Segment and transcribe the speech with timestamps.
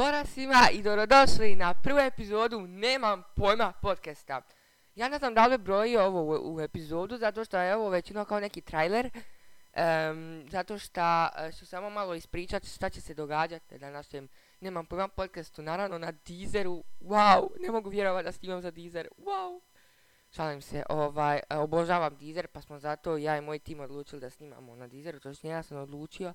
[0.00, 4.42] Pora svima i dobrodošli na prvu epizodu Nemam pojma podcasta.
[4.94, 8.40] Ja ne znam da li broji ovo u, epizodu, zato što je ovo većino kao
[8.40, 9.10] neki trailer.
[10.50, 14.28] zato što e, ću samo malo ispričati šta će se događati na našem
[14.60, 16.84] Nemam pojma podcastu, naravno na Deezeru.
[17.00, 19.08] Wow, ne mogu vjerovati da snimam za Deezer.
[19.18, 19.60] Wow.
[20.30, 24.30] Šalim se, ovaj, e, obožavam Deezer, pa smo zato ja i moj tim odlučili da
[24.30, 26.34] snimamo na Deezeru, točnije ja sam odlučio,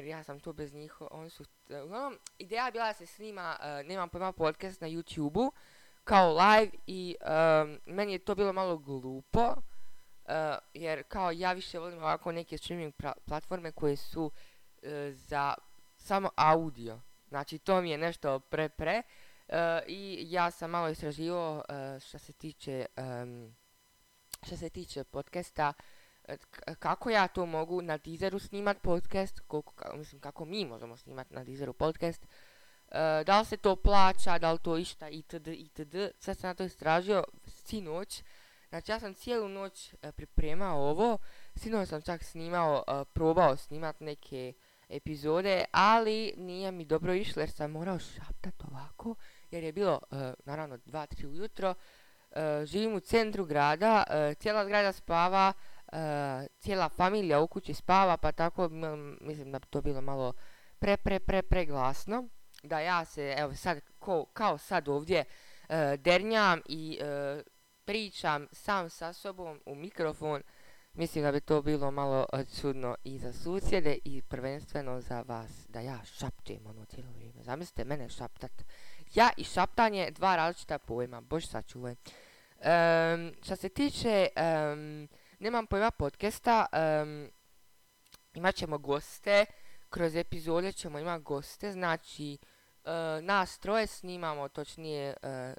[0.00, 3.06] jer ja sam tu bez njih, oni su, e, uglavnom, ideja je bila da se
[3.06, 5.52] snima, e, nemam pojma, podcast na YouTube-u,
[6.04, 9.54] kao live i em, meni je to bilo malo glupo,
[10.26, 14.30] e, jer kao ja više volim ovako neke streaming platforme koje su
[14.82, 15.54] e, za
[15.96, 19.02] samo audio, znači to mi je nešto pre pre,
[19.86, 21.64] I ja sam malo istraživao
[22.00, 23.56] što se tiče em,
[24.42, 25.72] što se tiče podcasta
[26.78, 31.44] kako ja to mogu na Deezeru snimat podcast, koliko, mislim kako mi možemo snimat na
[31.44, 32.26] Deezeru podcast,
[32.90, 35.46] e, da li se to plaća, da li to išta itd.
[35.46, 35.96] itd.
[36.18, 38.22] Sve sam na to istražio sinoć.
[38.68, 41.18] Znači ja sam cijelu noć e, pripremao ovo,
[41.56, 44.52] sinoć sam čak snimao, e, probao snimat neke
[44.88, 49.14] epizode, ali nije mi dobro išlo jer sam morao šaptat ovako,
[49.50, 50.00] jer je bilo,
[50.44, 51.74] naravno, 2-3 ujutro,
[52.64, 54.04] živim u centru grada,
[54.38, 55.52] cijela zgrada spava,
[56.58, 58.68] cijela familija u kući spava, pa tako
[59.20, 60.32] mislim da bi to bilo malo
[60.78, 62.28] pre, pre, pre, preglasno,
[62.62, 65.24] da ja se, evo sad, ko, kao sad ovdje,
[65.68, 67.42] e, dernjam i e,
[67.84, 70.42] pričam sam sa sobom u mikrofon,
[70.94, 72.26] Mislim da bi to bilo malo
[72.60, 77.42] čudno i za susjede i prvenstveno za vas, da ja šapćem ono cijelo vrijeme.
[77.42, 78.52] Zamislite mene šaptat.
[79.14, 81.94] Ja i šaptanje, dva različita pojma, bož sačuvaj.
[81.94, 85.08] Um, što se tiče, em,
[85.40, 87.30] nemam pojma podcasta, em,
[88.34, 89.46] imat ćemo goste,
[89.90, 92.90] kroz epizode ćemo imati goste, znači e,
[93.22, 95.54] nas troje snimamo, točnije, e,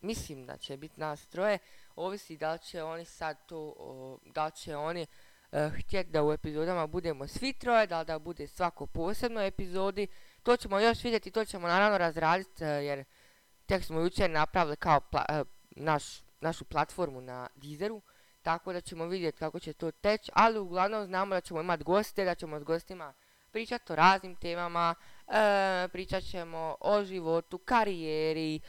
[0.00, 1.58] mislim da će biti nas troje,
[1.96, 6.24] ovisi da li će oni sad to, o, da li će oni uh, htjeti da
[6.24, 10.06] u epizodama budemo svi troje, da li da bude svako posebno epizodi,
[10.42, 13.04] to ćemo još vidjeti, to ćemo naravno razraditi e, jer
[13.66, 16.04] tek smo jučer napravili kao pla- e, naš,
[16.40, 18.02] našu platformu na Deezeru,
[18.46, 22.24] tako da ćemo vidjeti kako će to teći, ali uglavnom znamo da ćemo imati goste,
[22.24, 23.14] da ćemo s gostima
[23.50, 24.94] pričati o raznim temama,
[25.28, 28.60] e, pričat ćemo o životu, karijeri, e,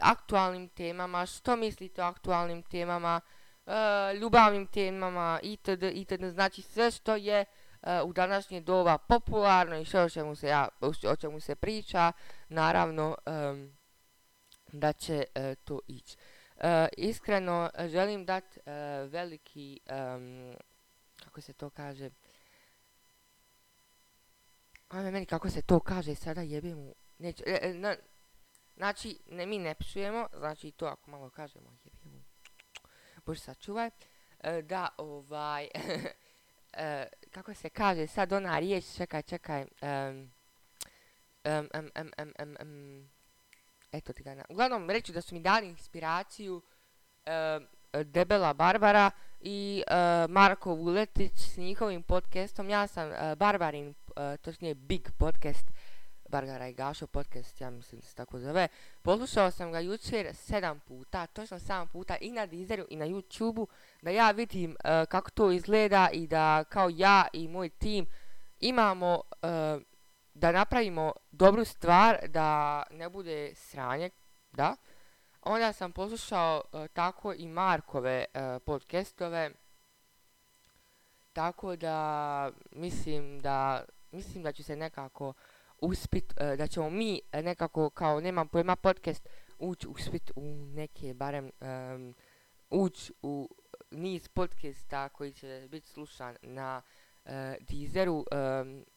[0.00, 3.20] aktualnim temama, što mislite o aktualnim temama,
[3.66, 5.82] e, ljubavnim temama itd.
[5.82, 6.24] itd.
[6.24, 7.44] Znači sve što je
[7.82, 10.68] e, u današnje doba popularno i sve o čemu se, ja,
[11.06, 12.12] o čemu se priča,
[12.48, 13.76] naravno em,
[14.72, 16.16] da će e, to ići.
[16.58, 18.60] E, iskreno e, želim dati
[19.08, 20.56] veliki, em,
[21.24, 22.10] kako se to kaže,
[24.88, 26.94] Ajme meni kako se to kaže sada jebem mu.
[27.18, 27.96] Neće, e, e, na-
[28.76, 32.22] znači ne, mi ne psujemo, znači to ako malo kažemo jebem mu.
[33.26, 33.90] Bože sačuvaj.
[34.40, 35.68] E, da ovaj,
[36.72, 39.66] e, kako se kaže sad ona riječ, čekaj, čekaj.
[39.80, 40.32] em,
[41.44, 41.70] em,
[42.58, 43.15] em,
[43.96, 44.44] eto ti ga na...
[44.48, 46.62] Uglavnom reći da su mi dali inspiraciju
[47.24, 47.66] em,
[48.04, 49.94] Debela Barbara i e,
[50.28, 52.70] Marko Vuletić s njihovim podcastom.
[52.70, 53.94] Ja sam e, Barbarin,
[54.42, 55.70] točnije Big podcast,
[56.28, 58.68] Barbara i Gašo podcast, ja mislim se tako zove.
[59.02, 63.66] Poslušao sam ga jučer sedam puta, točno sedam puta i na Deezeru i na YouTubeu,
[64.02, 64.76] da ja vidim
[65.08, 68.06] kako to izgleda i da kao ja i moj tim
[68.60, 69.20] imamo
[70.34, 74.10] da napravimo dobru stvar, da ne bude sranje,
[74.52, 74.76] da.
[75.42, 79.50] Onda sam poslušao e, tako i Markove e, podcastove,
[81.32, 85.32] tako da mislim da mislim da ću se nekako
[85.80, 91.50] uspit, e, da ćemo mi nekako kao nemam pojma podcast ući uspit u neke barem
[91.60, 92.14] um,
[92.70, 93.48] ući u
[93.90, 96.82] niz podcasta koji će biti slušan na
[97.68, 98.24] Deezeru.
[98.30, 98.95] e,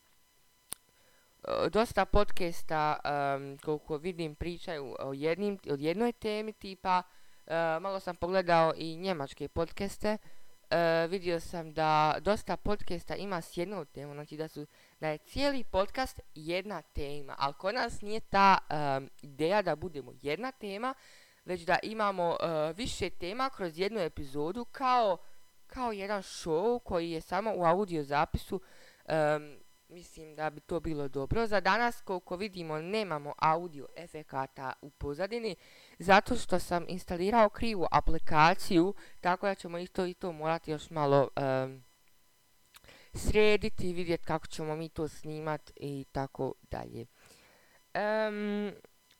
[1.72, 7.03] dosta podcasta em, koliko vidim pričaju o jednim, o jednoj temi tipa
[7.47, 10.17] e, malo sam pogledao i njemačke podcaste.
[10.69, 14.66] E, vidio sam da dosta podcasta ima s jednom temom znači da su
[14.99, 20.14] da je cijeli podcast jedna tema ali kod nas nije ta em, ideja da budemo
[20.22, 20.93] jedna tema
[21.46, 25.17] već da imamo e, više tema kroz jednu epizodu kao
[25.67, 28.61] kao jedan show koji je samo u audio zapisu
[29.05, 29.59] em,
[29.90, 31.47] mislim da bi to bilo dobro.
[31.47, 35.56] Za danas koliko vidimo nemamo audio efekata u pozadini
[36.00, 41.30] zato što sam instalirao krivu aplikaciju tako da ćemo isto i to morati još malo
[43.14, 47.06] srediti, vidjeti kako ćemo mi to snimat i tako dalje.
[47.96, 48.72] Um,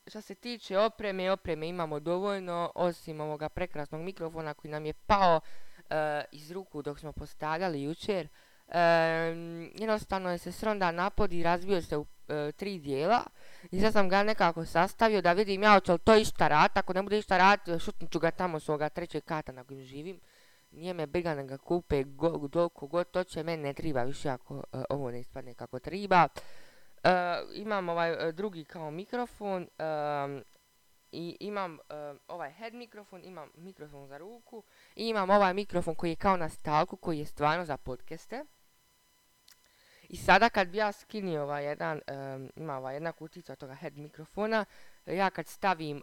[0.08, 5.42] što se tiče opreme, opreme imamo dovoljno, osim ovoga prekrasnog mikrofona koji nam je pao
[5.90, 8.28] eh, iz ruku dok smo postavljali jučer.
[9.80, 13.24] Jednostavno je se sronda napod i razvio se u eh, tri dijela.
[13.72, 16.94] I sad sam ga nekako sastavio da vidim ja hoće li to išta rat, ako
[16.94, 20.20] ne bude išta rat, šutnut ću ga tamo s ovoga trećeg kata na kojem živim.
[20.72, 22.70] Nije me briga da ga kupe go, do,
[23.12, 26.28] to će, meni ne treba više ako eh, ovo ne ispadne kako treba.
[27.54, 29.68] imam ovaj drugi kao mikrofon
[31.12, 31.78] i imam
[32.28, 34.64] ovaj head mikrofon, imam mikrofon za ruku
[34.96, 38.46] i imam ovaj mikrofon koji je kao na stalku koji je stvarno za podcaste.
[40.10, 42.02] I sada kad bi ja skinio ovaj jedan,
[42.56, 44.66] ima ova jedna kutica toga head mikrofona,
[45.06, 46.02] ja kad stavim,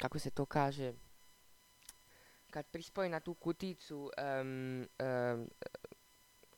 [0.00, 0.92] kako se to kaže,
[2.50, 4.10] kad prispojim na tu kuticu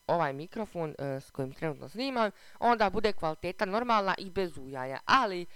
[0.07, 4.99] ovaj mikrofon s kojim trenutno snimam, onda bude kvaliteta normalna i bez ujaja.
[5.05, 5.47] Ali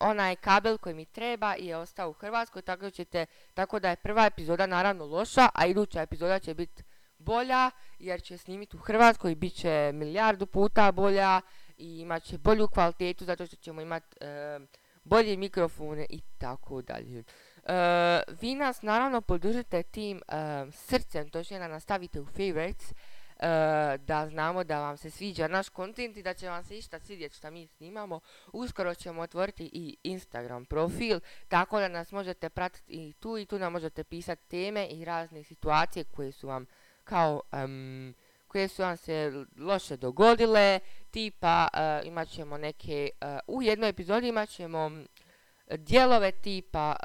[0.00, 4.26] onaj kabel koji mi treba je ostao u Hrvatskoj, tako, ćete, tako da je prva
[4.26, 6.82] epizoda naravno loša, a iduća epizoda će biti
[7.26, 11.40] bolja, jer će snimiti u Hrvatskoj i bit će milijardu puta bolja
[11.78, 14.16] i imat će bolju kvalitetu zato što ćemo imati
[15.04, 17.24] bolje mikrofone i tako dalje.
[18.40, 20.32] Vi nas naravno podržite tim e,
[20.72, 22.92] srcem, točnije da nastavite u favorites,
[23.98, 27.36] da znamo da vam se sviđa naš kontent i da će vam se išta svidjeti
[27.36, 28.20] što mi snimamo.
[28.52, 33.58] Uskoro ćemo otvoriti i Instagram profil, tako da nas možete pratiti i tu i tu
[33.58, 36.66] nam možete pisati teme i razne situacije koje su vam
[37.06, 37.40] kao
[38.48, 40.80] koje su vam se loše dogodile,
[41.10, 44.90] tipa uh, imat ćemo neke, uh, u jednoj epizodi imat ćemo
[45.70, 46.96] dijelove tipa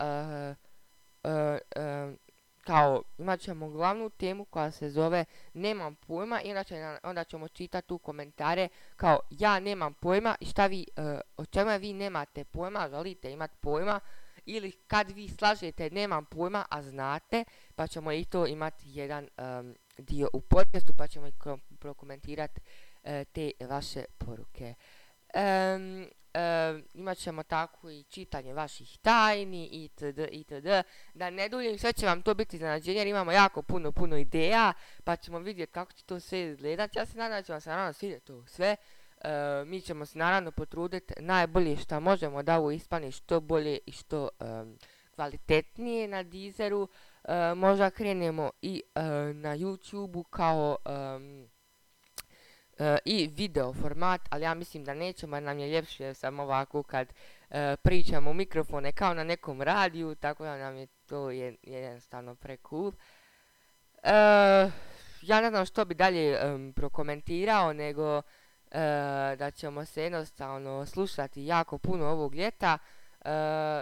[2.61, 7.47] kao imat ćemo glavnu temu koja se zove nemam pojma i onda, će, onda ćemo
[7.47, 12.43] čitati tu komentare kao ja nemam pojma i šta vi, uh, o čemu vi nemate
[12.43, 13.99] pojma, želite imati pojma
[14.45, 17.43] ili kad vi slažete nemam pojma, a znate,
[17.75, 19.27] pa ćemo i to imati jedan
[19.97, 21.33] dio u podcastu, pa ćemo i
[21.79, 22.61] prokomentirati
[23.03, 24.73] uh, te vaše poruke.
[25.33, 30.19] Um, e, imat ćemo tako i čitanje vaših tajni itd.
[30.31, 30.67] itd.
[31.13, 34.73] Da ne duljim, sve će vam to biti iznenađenje jer imamo jako puno, puno ideja
[35.03, 36.99] pa ćemo vidjeti kako će to sve izgledati.
[36.99, 38.75] Ja se nadam da će vam se naravno svidjeti to sve.
[39.21, 39.29] E,
[39.65, 44.29] mi ćemo se naravno potruditi najbolje što možemo da ovo ispane što bolje i što
[45.15, 46.87] kvalitetnije na Deezeru.
[47.23, 48.83] E, možda krenemo i
[49.33, 50.77] na YouTubeu kao
[52.81, 57.13] E, i video format, ali ja mislim da nećemo nam je ljepše samo ovako kad
[57.81, 62.57] pričamo u mikrofone kao na nekom radiju, tako da nam je to je, jednostavno pre
[62.69, 62.91] cool.
[64.03, 64.11] E,
[65.21, 66.39] ja ne znam što bi dalje
[66.75, 68.21] prokomentirao, nego
[69.37, 72.77] da ćemo se jednostavno slušati jako puno ovog ljeta.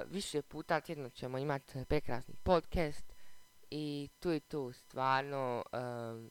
[0.06, 3.19] više puta tjedno ćemo imati prekrasni podcast
[3.72, 5.64] i tu i tu, stvarno,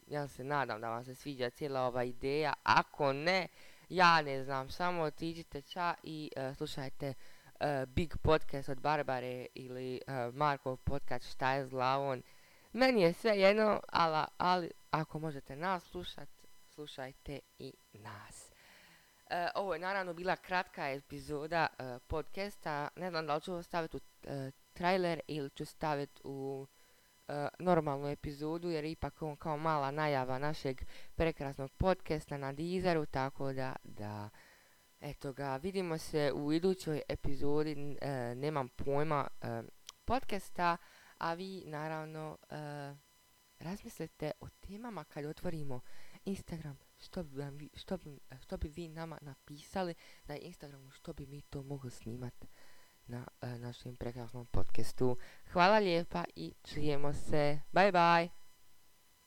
[0.07, 2.53] ja se nadam da vam se sviđa cijela ova ideja.
[2.63, 3.49] Ako ne,
[3.89, 7.15] ja ne znam, samo otiđite ča i uh, slušajte
[7.61, 12.23] uh, Big Podcast od Barbare ili uh, Markov podcast Šta je s glavom.
[12.73, 16.29] Meni je sve jedno, ali, ali ako možete nas slušat,
[16.69, 18.51] slušajte i nas.
[19.55, 21.67] ovo je naravno bila kratka epizoda
[22.07, 22.89] podcasta.
[22.97, 24.01] Ne znam da li ću staviti u
[24.73, 26.67] trailer ili ću staviti u
[27.59, 30.83] normalnu epizodu jer ipak on kao mala najava našeg
[31.15, 34.29] prekrasnog podcasta na Deezeru, tako da, da
[35.01, 39.63] eto ga, vidimo se u idućoj epizodi, e, nemam pojma, e,
[40.05, 40.77] podcasta,
[41.19, 42.39] a vi naravno
[43.59, 45.81] razmislite o temama kad otvorimo
[46.25, 49.95] Instagram, što bi, vam, što, bi, što bi vi nama napisali
[50.27, 52.47] na Instagramu, što bi mi to mogli snimati
[53.09, 55.17] na e, našem prekrasnom podcastu.
[55.53, 57.61] Hvala lijepa i čujemo se.
[57.73, 58.48] Bye bye!